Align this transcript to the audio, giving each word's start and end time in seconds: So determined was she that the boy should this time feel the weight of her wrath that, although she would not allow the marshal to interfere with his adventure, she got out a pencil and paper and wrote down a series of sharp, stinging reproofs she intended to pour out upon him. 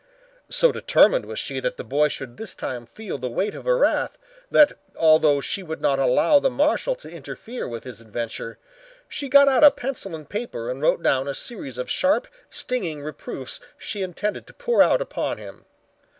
So 0.49 0.71
determined 0.71 1.25
was 1.25 1.37
she 1.37 1.59
that 1.59 1.77
the 1.77 1.83
boy 1.83 2.07
should 2.07 2.35
this 2.37 2.55
time 2.55 2.87
feel 2.87 3.19
the 3.19 3.29
weight 3.29 3.53
of 3.53 3.65
her 3.65 3.77
wrath 3.77 4.17
that, 4.49 4.71
although 4.95 5.41
she 5.41 5.61
would 5.61 5.79
not 5.79 5.99
allow 5.99 6.39
the 6.39 6.49
marshal 6.49 6.95
to 6.95 7.07
interfere 7.11 7.67
with 7.67 7.83
his 7.83 8.01
adventure, 8.01 8.57
she 9.07 9.29
got 9.29 9.47
out 9.47 9.63
a 9.63 9.69
pencil 9.69 10.15
and 10.15 10.27
paper 10.27 10.71
and 10.71 10.81
wrote 10.81 11.03
down 11.03 11.27
a 11.27 11.35
series 11.35 11.77
of 11.77 11.87
sharp, 11.87 12.27
stinging 12.49 13.03
reproofs 13.03 13.59
she 13.77 14.01
intended 14.01 14.47
to 14.47 14.53
pour 14.55 14.81
out 14.81 15.01
upon 15.03 15.37
him. 15.37 15.65